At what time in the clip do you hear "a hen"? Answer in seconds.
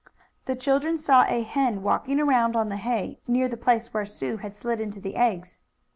1.27-1.83